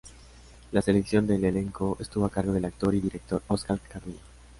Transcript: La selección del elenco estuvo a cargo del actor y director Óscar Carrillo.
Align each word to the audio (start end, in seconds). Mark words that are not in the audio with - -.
La 0.71 0.81
selección 0.81 1.27
del 1.27 1.45
elenco 1.45 1.95
estuvo 1.99 2.25
a 2.25 2.31
cargo 2.31 2.53
del 2.53 2.65
actor 2.65 2.95
y 2.95 2.99
director 3.01 3.43
Óscar 3.49 3.79
Carrillo. 3.81 4.17